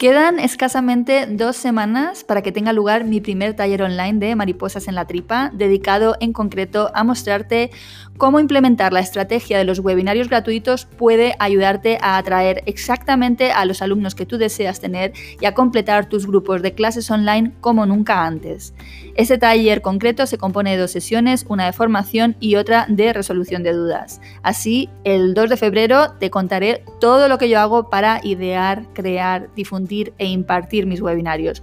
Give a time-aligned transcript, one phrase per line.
[0.00, 4.94] Quedan escasamente dos semanas para que tenga lugar mi primer taller online de mariposas en
[4.94, 7.70] la tripa, dedicado en concreto a mostrarte
[8.16, 13.82] cómo implementar la estrategia de los webinarios gratuitos puede ayudarte a atraer exactamente a los
[13.82, 18.24] alumnos que tú deseas tener y a completar tus grupos de clases online como nunca
[18.24, 18.72] antes.
[19.16, 23.62] Este taller concreto se compone de dos sesiones, una de formación y otra de resolución
[23.62, 24.22] de dudas.
[24.42, 29.50] Así, el 2 de febrero te contaré todo lo que yo hago para idear, crear,
[29.54, 31.62] difundir e impartir mis webinarios.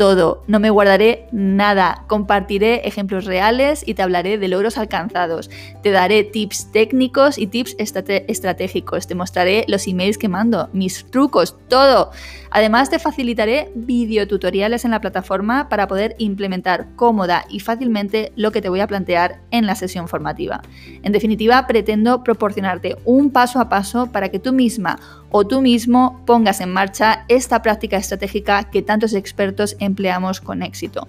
[0.00, 5.50] Todo, no me guardaré nada, compartiré ejemplos reales y te hablaré de logros alcanzados.
[5.82, 11.54] Te daré tips técnicos y tips estratégicos, te mostraré los emails que mando, mis trucos,
[11.68, 12.12] todo.
[12.50, 18.62] Además, te facilitaré videotutoriales en la plataforma para poder implementar cómoda y fácilmente lo que
[18.62, 20.62] te voy a plantear en la sesión formativa.
[21.02, 24.98] En definitiva, pretendo proporcionarte un paso a paso para que tú misma
[25.30, 31.08] o tú mismo pongas en marcha esta práctica estratégica que tantos expertos empleamos con éxito.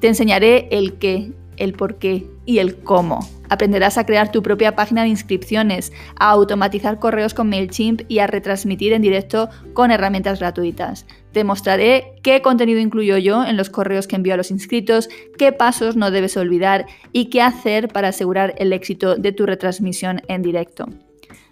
[0.00, 3.20] Te enseñaré el qué, el por qué y el cómo.
[3.48, 8.26] Aprenderás a crear tu propia página de inscripciones, a automatizar correos con MailChimp y a
[8.26, 11.06] retransmitir en directo con herramientas gratuitas.
[11.32, 15.52] Te mostraré qué contenido incluyo yo en los correos que envío a los inscritos, qué
[15.52, 20.42] pasos no debes olvidar y qué hacer para asegurar el éxito de tu retransmisión en
[20.42, 20.88] directo.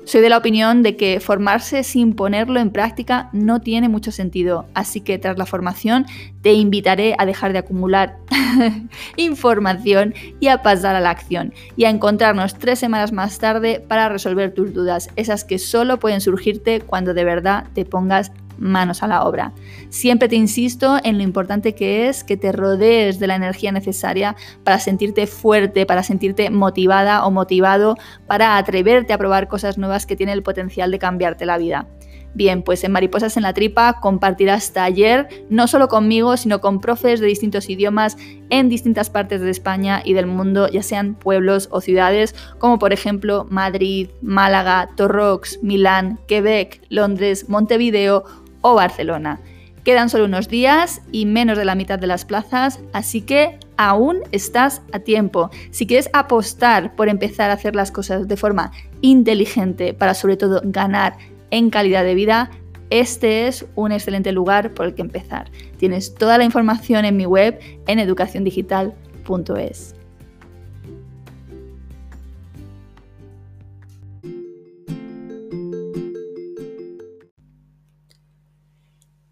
[0.04, 4.66] Soy de la opinión de que formarse sin ponerlo en práctica no tiene mucho sentido,
[4.74, 6.06] así que tras la formación
[6.42, 8.18] te invitaré a dejar de acumular
[9.16, 14.08] información y a pasar a la acción y a encontrarnos tres semanas más tarde para
[14.08, 18.32] resolver tus dudas, esas que solo pueden surgirte cuando de verdad te pongas
[18.62, 19.52] manos a la obra.
[19.90, 24.36] Siempre te insisto en lo importante que es que te rodees de la energía necesaria
[24.64, 27.96] para sentirte fuerte, para sentirte motivada o motivado,
[28.26, 31.88] para atreverte a probar cosas nuevas que tienen el potencial de cambiarte la vida.
[32.34, 37.20] Bien, pues en Mariposas en la Tripa compartirás taller no solo conmigo, sino con profes
[37.20, 38.16] de distintos idiomas
[38.48, 42.94] en distintas partes de España y del mundo, ya sean pueblos o ciudades, como por
[42.94, 48.24] ejemplo Madrid, Málaga, Torrox, Milán, Quebec, Londres, Montevideo
[48.62, 49.40] o Barcelona.
[49.84, 54.20] Quedan solo unos días y menos de la mitad de las plazas, así que aún
[54.30, 55.50] estás a tiempo.
[55.70, 60.60] Si quieres apostar por empezar a hacer las cosas de forma inteligente para sobre todo
[60.64, 61.18] ganar
[61.50, 62.50] en calidad de vida,
[62.90, 65.50] este es un excelente lugar por el que empezar.
[65.78, 70.01] Tienes toda la información en mi web en educaciondigital.es.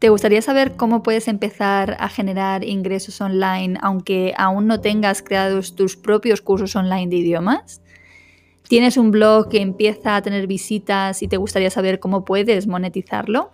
[0.00, 5.76] ¿Te gustaría saber cómo puedes empezar a generar ingresos online aunque aún no tengas creados
[5.76, 7.82] tus propios cursos online de idiomas?
[8.66, 13.52] ¿Tienes un blog que empieza a tener visitas y te gustaría saber cómo puedes monetizarlo?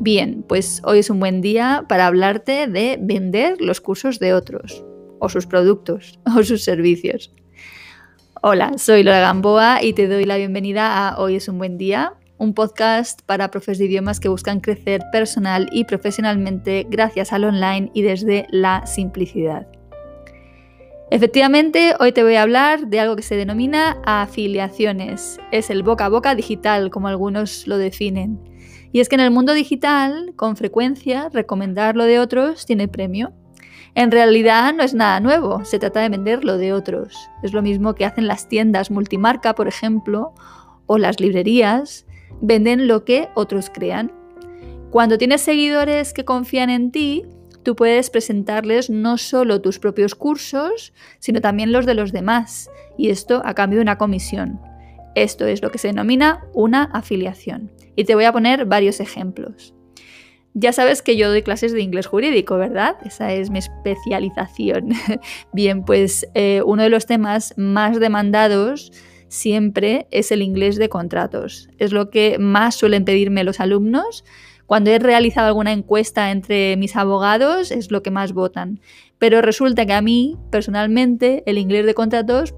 [0.00, 4.82] Bien, pues hoy es un buen día para hablarte de vender los cursos de otros,
[5.18, 7.34] o sus productos, o sus servicios.
[8.40, 12.14] Hola, soy Lola Gamboa y te doy la bienvenida a Hoy es un buen día,
[12.38, 17.90] un podcast para profes de idiomas que buscan crecer personal y profesionalmente gracias al online
[17.94, 19.66] y desde la simplicidad.
[21.10, 25.38] Efectivamente, hoy te voy a hablar de algo que se denomina afiliaciones.
[25.52, 28.40] Es el boca a boca digital, como algunos lo definen.
[28.90, 33.32] Y es que en el mundo digital, con frecuencia, recomendar lo de otros tiene premio.
[33.94, 37.16] En realidad no es nada nuevo, se trata de vender lo de otros.
[37.42, 40.34] Es lo mismo que hacen las tiendas multimarca, por ejemplo,
[40.86, 42.05] o las librerías,
[42.40, 44.12] venden lo que otros crean.
[44.90, 47.24] Cuando tienes seguidores que confían en ti,
[47.62, 53.10] tú puedes presentarles no solo tus propios cursos, sino también los de los demás, y
[53.10, 54.60] esto a cambio de una comisión.
[55.16, 57.72] Esto es lo que se denomina una afiliación.
[57.96, 59.74] Y te voy a poner varios ejemplos.
[60.52, 62.96] Ya sabes que yo doy clases de inglés jurídico, ¿verdad?
[63.04, 64.90] Esa es mi especialización.
[65.52, 68.92] Bien, pues eh, uno de los temas más demandados
[69.28, 71.68] siempre es el inglés de contratos.
[71.78, 74.24] Es lo que más suelen pedirme los alumnos
[74.66, 78.80] Cuando he realizado alguna encuesta entre mis abogados es lo que más votan.
[79.18, 82.52] Pero resulta que a mí, personalmente, el inglés de contratos,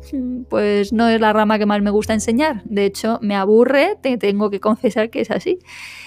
[0.49, 2.62] pues no es la rama que más me gusta enseñar.
[2.65, 5.59] De hecho, me aburre, te tengo que confesar que es así.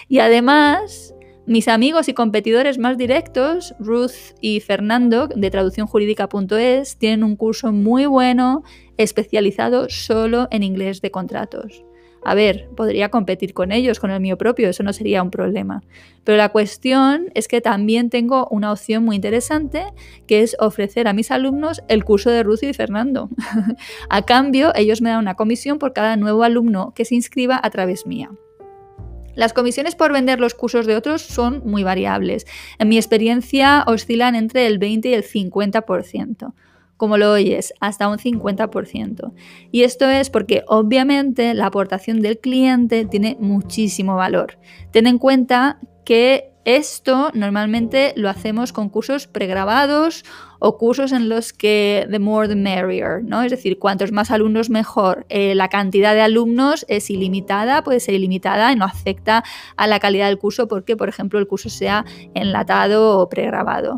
[0.10, 1.14] Y además,
[1.46, 8.06] mis amigos y competidores más directos, Ruth y Fernando, de traducciónjurídica.es, tienen un curso muy
[8.08, 8.64] bueno
[9.04, 11.84] especializado solo en inglés de contratos.
[12.24, 15.82] A ver, podría competir con ellos, con el mío propio, eso no sería un problema.
[16.24, 19.86] Pero la cuestión es que también tengo una opción muy interesante,
[20.28, 23.30] que es ofrecer a mis alumnos el curso de Ruth y Fernando.
[24.10, 27.70] a cambio, ellos me dan una comisión por cada nuevo alumno que se inscriba a
[27.72, 28.30] través mía.
[29.34, 32.46] Las comisiones por vender los cursos de otros son muy variables.
[32.78, 36.54] En mi experiencia oscilan entre el 20 y el 50%.
[37.02, 39.34] Como lo oyes, hasta un 50%.
[39.72, 44.60] Y esto es porque obviamente la aportación del cliente tiene muchísimo valor.
[44.92, 50.24] Ten en cuenta que esto normalmente lo hacemos con cursos pregrabados
[50.60, 53.42] o cursos en los que the more the merrier, ¿no?
[53.42, 55.26] Es decir, cuantos más alumnos mejor.
[55.30, 59.44] Eh, la cantidad de alumnos es ilimitada, puede ser ilimitada y no afecta
[59.76, 62.06] a la calidad del curso porque, por ejemplo, el curso sea
[62.36, 63.96] enlatado o pregrabado.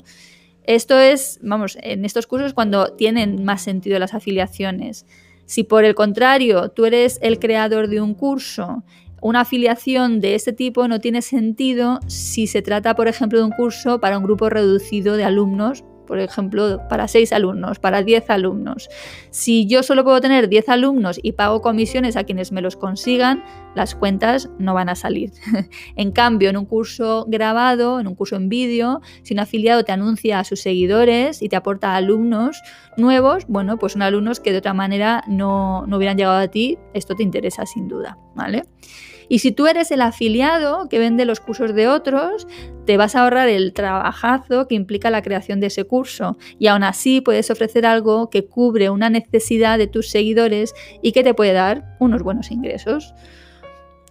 [0.63, 5.05] Esto es, vamos, en estos cursos cuando tienen más sentido las afiliaciones.
[5.45, 8.83] Si por el contrario tú eres el creador de un curso
[9.23, 13.51] una afiliación de este tipo no tiene sentido si se trata, por ejemplo, de un
[13.51, 18.89] curso para un grupo reducido de alumnos, por ejemplo, para 6 alumnos, para 10 alumnos.
[19.29, 23.43] Si yo solo puedo tener 10 alumnos y pago comisiones a quienes me los consigan,
[23.75, 25.31] las cuentas no van a salir.
[25.95, 29.91] en cambio, en un curso grabado, en un curso en vídeo, si un afiliado te
[29.91, 32.61] anuncia a sus seguidores y te aporta alumnos
[32.97, 36.77] nuevos, bueno, pues son alumnos que de otra manera no, no hubieran llegado a ti,
[36.93, 38.63] esto te interesa sin duda, ¿vale?
[39.33, 42.47] Y si tú eres el afiliado que vende los cursos de otros,
[42.85, 46.83] te vas a ahorrar el trabajazo que implica la creación de ese curso y aún
[46.83, 51.53] así puedes ofrecer algo que cubre una necesidad de tus seguidores y que te puede
[51.53, 53.15] dar unos buenos ingresos.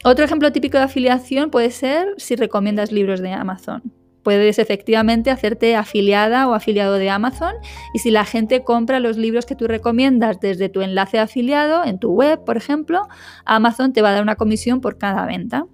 [0.03, 5.77] Otro ejemplo típico de afiliación puede ser si recomiendas libros de Amazon puedes efectivamente hacerte
[5.77, 7.55] afiliada o afiliado de Amazon
[7.95, 11.99] y si la gente compra los libros que tú recomiendas desde tu enlace afiliado en
[11.99, 13.09] tu web, por ejemplo,
[13.45, 15.67] Amazon te va a dar una comisión por cada venta.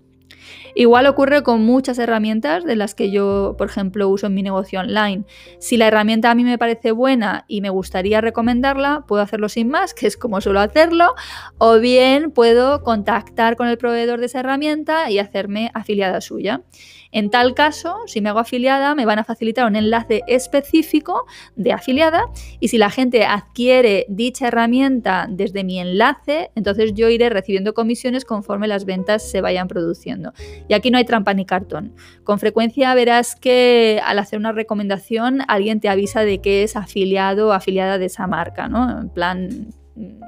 [0.79, 4.79] Igual ocurre con muchas herramientas de las que yo, por ejemplo, uso en mi negocio
[4.79, 5.25] online.
[5.59, 9.71] Si la herramienta a mí me parece buena y me gustaría recomendarla, puedo hacerlo sin
[9.71, 11.17] más, que es como suelo hacerlo,
[11.59, 16.63] o bien puedo contactar con el proveedor de esa herramienta y hacerme afiliada suya.
[17.11, 21.25] En tal caso, si me hago afiliada, me van a facilitar un enlace específico
[21.57, 22.27] de afiliada
[22.61, 28.25] y si la gente adquiere dicha herramienta desde mi enlace, entonces yo iré recibiendo comisiones
[28.25, 30.33] conforme las ventas se vayan produciendo.
[30.69, 31.95] Y aquí no hay trampa ni cartón.
[32.25, 37.49] Con frecuencia verás que al hacer una recomendación alguien te avisa de que es afiliado
[37.49, 39.01] o afiliada de esa marca, ¿no?
[39.01, 39.69] En plan,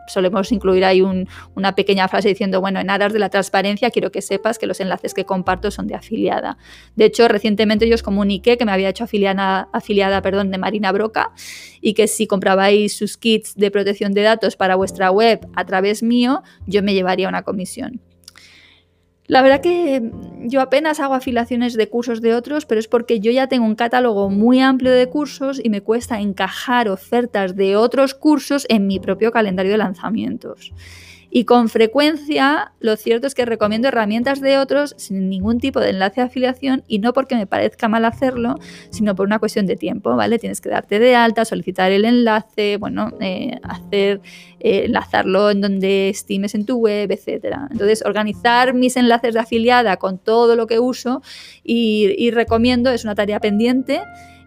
[0.08, 4.22] solemos incluir ahí una pequeña frase diciendo, bueno, en aras de la transparencia quiero que
[4.22, 6.58] sepas que los enlaces que comparto son de afiliada.
[6.96, 10.92] De hecho, recientemente yo os comuniqué que me había hecho afiliada, afiliada perdón, de Marina
[10.92, 11.32] Broca
[11.80, 16.02] y que si comprabais sus kits de protección de datos para vuestra web a través
[16.02, 18.00] mío, yo me llevaría una comisión.
[19.30, 20.10] La verdad que
[20.40, 23.76] yo apenas hago afiliaciones de cursos de otros, pero es porque yo ya tengo un
[23.76, 28.98] catálogo muy amplio de cursos y me cuesta encajar ofertas de otros cursos en mi
[28.98, 30.72] propio calendario de lanzamientos.
[31.30, 35.90] Y con frecuencia lo cierto es que recomiendo herramientas de otros sin ningún tipo de
[35.90, 38.56] enlace de afiliación y no porque me parezca mal hacerlo,
[38.90, 40.38] sino por una cuestión de tiempo, ¿vale?
[40.38, 44.20] Tienes que darte de alta, solicitar el enlace, bueno, eh, hacer,
[44.58, 47.56] eh, enlazarlo en donde estimes en tu web, etc.
[47.70, 51.22] Entonces, organizar mis enlaces de afiliada con todo lo que uso
[51.62, 54.00] y recomiendo es una tarea pendiente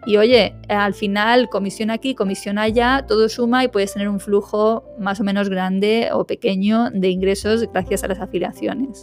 [0.05, 4.83] y oye, al final, comisión aquí, comisión allá, todo suma y puedes tener un flujo
[4.99, 9.01] más o menos grande o pequeño de ingresos gracias a las afiliaciones.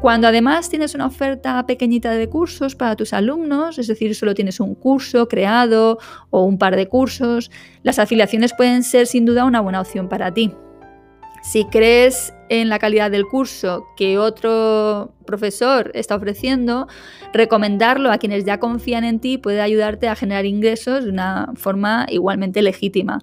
[0.00, 4.60] Cuando además tienes una oferta pequeñita de cursos para tus alumnos, es decir, solo tienes
[4.60, 5.98] un curso creado
[6.30, 7.50] o un par de cursos,
[7.82, 10.52] las afiliaciones pueden ser sin duda una buena opción para ti.
[11.46, 16.88] Si crees en la calidad del curso que otro profesor está ofreciendo,
[17.32, 22.06] recomendarlo a quienes ya confían en ti puede ayudarte a generar ingresos de una forma
[22.10, 23.20] igualmente legítima.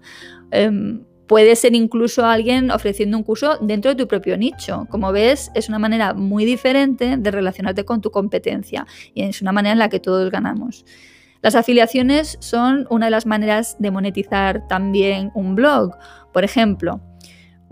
[0.51, 4.87] Em, puede ser incluso alguien ofreciendo un curso dentro de tu propio nicho.
[4.89, 9.51] Como ves, es una manera muy diferente de relacionarte con tu competencia y es una
[9.51, 10.85] manera en la que todos ganamos.
[11.41, 15.91] Las afiliaciones son una de las maneras de monetizar también un blog.
[16.31, 17.01] Por ejemplo,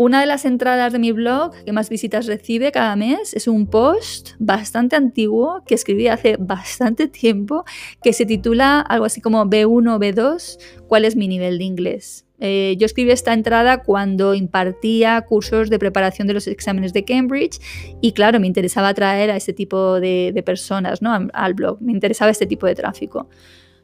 [0.03, 3.67] Una de las entradas de mi blog que más visitas recibe cada mes es un
[3.67, 7.65] post bastante antiguo que escribí hace bastante tiempo
[8.01, 12.25] que se titula algo así como B1 o B2, ¿cuál es mi nivel de inglés?
[12.39, 17.59] Eh, yo escribí esta entrada cuando impartía cursos de preparación de los exámenes de Cambridge
[18.01, 21.29] y claro, me interesaba atraer a este tipo de, de personas ¿no?
[21.31, 23.29] al blog, me interesaba este tipo de tráfico.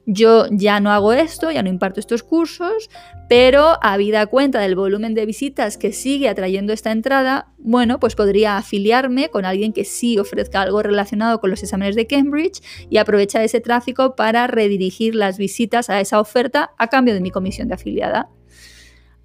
[0.09, 2.89] Yo ya no hago esto, ya no imparto estos cursos,
[3.27, 8.55] pero habida cuenta del volumen de visitas que sigue atrayendo esta entrada, bueno, pues podría
[8.55, 13.41] afiliarme con alguien que sí ofrezca algo relacionado con los exámenes de Cambridge y aprovechar
[13.41, 17.73] ese tráfico para redirigir las visitas a esa oferta a cambio de mi comisión de
[17.73, 18.29] afiliada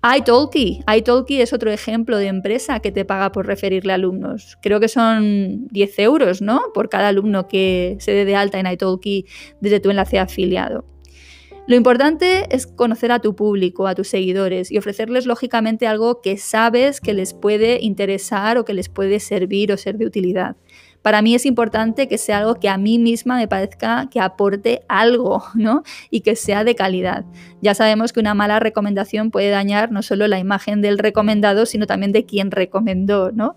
[0.05, 0.83] italki.
[0.87, 4.59] italki es otro ejemplo de empresa que te paga por referirle alumnos.
[4.61, 6.73] Creo que son 10 euros, ¿no?
[6.75, 9.27] Por cada alumno que se dé de alta en italki
[9.61, 10.85] desde tu enlace afiliado.
[11.69, 16.37] Lo importante es conocer a tu público, a tus seguidores y ofrecerles lógicamente algo que
[16.37, 20.57] sabes que les puede interesar o que les puede servir o ser de utilidad
[21.03, 24.83] para mí es importante que sea algo que a mí misma me parezca que aporte
[24.89, 25.83] algo, ¿no?
[26.11, 27.25] Y que sea de calidad.
[27.61, 31.87] Ya sabemos que una mala recomendación puede dañar no solo la imagen del recomendado, sino
[31.87, 33.57] también de quien recomendó, ¿no?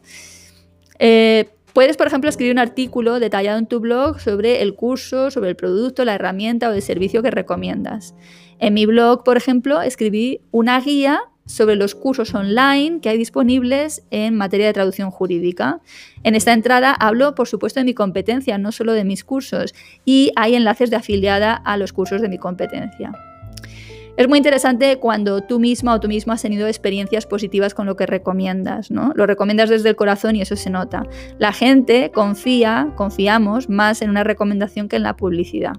[0.99, 5.49] Eh, puedes, por ejemplo, escribir un artículo detallado en tu blog sobre el curso, sobre
[5.49, 8.15] el producto, la herramienta o el servicio que recomiendas.
[8.59, 14.03] En mi blog, por ejemplo, escribí una guía sobre los cursos online que hay disponibles
[14.11, 15.79] en materia de traducción jurídica.
[16.23, 19.73] En esta entrada hablo, por supuesto, de mi competencia, no solo de mis cursos,
[20.05, 23.11] y hay enlaces de afiliada a los cursos de mi competencia.
[24.17, 27.97] Es muy interesante cuando tú misma o tú mismo has tenido experiencias positivas con lo
[27.97, 29.11] que recomiendas, ¿no?
[29.13, 31.05] Lo recomiendas desde el corazón y eso se nota.
[31.37, 35.73] La gente confía, confiamos más en una recomendación que en la publicidad.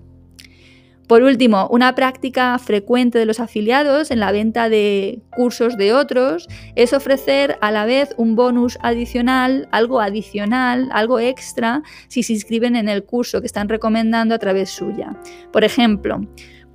[1.06, 6.48] Por último, una práctica frecuente de los afiliados en la venta de cursos de otros
[6.74, 12.74] es ofrecer a la vez un bonus adicional, algo adicional, algo extra, si se inscriben
[12.74, 15.16] en el curso que están recomendando a través suya.
[15.52, 16.22] Por ejemplo,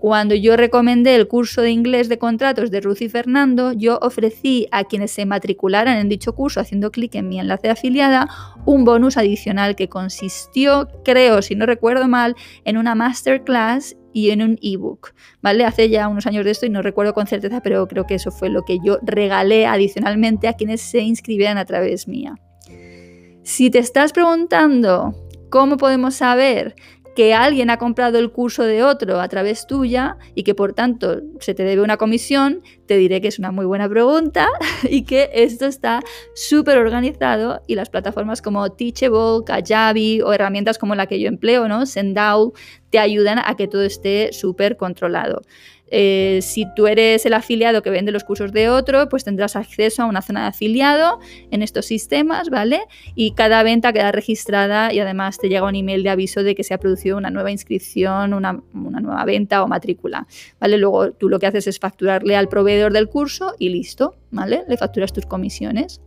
[0.02, 4.66] cuando yo recomendé el curso de inglés de contratos de Ruth y Fernando, yo ofrecí
[4.72, 8.28] a quienes se matricularan en dicho curso haciendo clic en mi enlace de afiliada
[8.66, 12.36] un bonus adicional que consistió, creo, si no recuerdo mal,
[12.66, 15.66] en una masterclass y en un ebook, ¿vale?
[15.66, 18.32] Hace ya unos años de esto y no recuerdo con certeza, pero creo que eso
[18.32, 22.36] fue lo que yo regalé adicionalmente a quienes se inscribieran a través mía.
[23.44, 25.16] Si te estás preguntando
[25.50, 26.76] cómo podemos saber
[27.16, 31.22] que alguien ha comprado el curso de otro a través tuya y que por tanto
[31.40, 32.62] se te debe una comisión,
[32.92, 34.50] te diré que es una muy buena pregunta
[34.84, 36.02] y que esto está
[36.36, 41.70] súper organizado y las plataformas como Teachable, Kajabi o herramientas como la que yo empleo,
[41.70, 41.86] ¿no?
[41.86, 42.52] Sendao,
[42.90, 45.42] te ayudan a que todo esté súper controlado.
[45.94, 50.02] Eh, si tú eres el afiliado que vende los cursos de otro, pues tendrás acceso
[50.02, 51.20] a una zona de afiliado
[51.52, 52.80] en estos sistemas, ¿vale?
[53.14, 56.64] Y cada venta queda registrada y además te llega un email de aviso de que
[56.64, 60.28] se ha producido una nueva inscripción, una, una nueva venta o matrícula,
[60.62, 60.78] ¿vale?
[60.78, 64.64] Luego tú lo que haces es facturarle al proveedor del curso y listo, ¿vale?
[64.68, 66.02] Le facturas tus comisiones.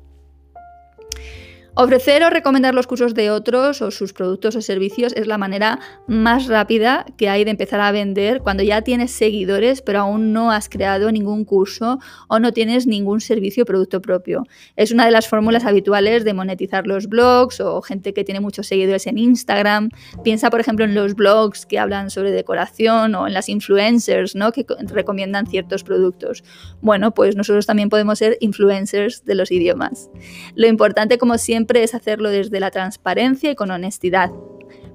[1.77, 5.81] Ofrecer o recomendar los cursos de otros o sus productos o servicios es la manera
[6.07, 10.53] más rápida que hay de empezar a vender cuando ya tienes seguidores pero aún no
[10.53, 14.45] has creado ningún curso o no tienes ningún servicio o producto propio.
[14.77, 18.69] Es una de las fórmulas habituales de monetizar los blogs o gente que tiene muchos
[18.69, 19.89] seguidores en Instagram.
[20.23, 24.53] Piensa, por ejemplo, en los blogs que hablan sobre decoración o en las influencers ¿no?
[24.53, 26.45] que recomiendan ciertos productos.
[26.81, 30.09] Bueno, pues nosotros también podemos ser influencers de los idiomas.
[30.55, 34.31] Lo importante, como siempre, es hacerlo desde la transparencia y con honestidad.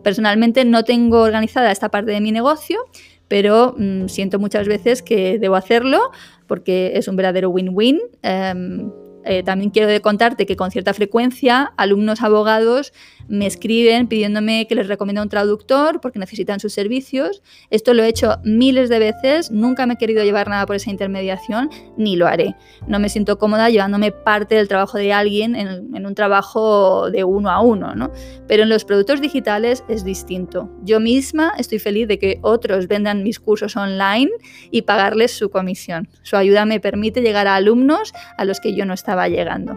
[0.03, 2.79] Personalmente no tengo organizada esta parte de mi negocio,
[3.27, 6.11] pero mm, siento muchas veces que debo hacerlo
[6.47, 7.99] porque es un verdadero win-win.
[8.23, 8.91] Em,
[9.25, 12.93] eh, también quiero contarte que con cierta frecuencia alumnos abogados
[13.29, 17.43] me escriben pidiéndome que les recomiende un traductor porque necesitan sus servicios.
[17.69, 20.89] Esto lo he hecho miles de veces, nunca me he querido llevar nada por esa
[20.89, 22.55] intermediación, ni lo haré.
[22.87, 27.51] No me siento cómoda llevándome parte del trabajo de alguien en, un trabajo de uno
[27.51, 28.11] a uno, ¿no?
[28.47, 30.71] Pero en los productos digitales es distinto.
[30.83, 34.31] Yo misma estoy feliz de que otros vendan mis cursos online
[34.71, 36.09] y pagarles su comisión.
[36.23, 39.75] Su ayuda me permite llegar a alumnos a los que yo no estaba llegando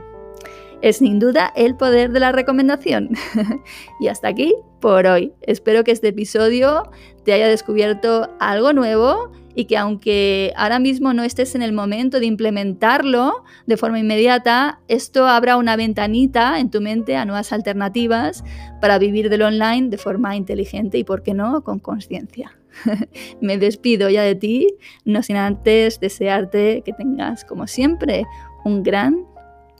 [0.82, 3.10] es sin duda el poder de la recomendación.
[4.00, 5.32] y hasta aquí por hoy.
[5.42, 6.90] Espero que este episodio
[7.24, 12.18] te haya descubierto algo nuevo y que aunque ahora mismo no estés en el momento
[12.18, 18.42] de implementarlo de forma inmediata, esto abra una ventanita en tu mente a nuevas alternativas
[18.80, 22.58] para vivir del online de forma inteligente y, por qué no, con conciencia.
[23.40, 24.74] Me despido ya de ti,
[25.04, 28.24] no sin antes desearte que tengas, como siempre,
[28.64, 29.26] un gran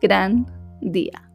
[0.03, 0.47] gran
[0.81, 1.32] día.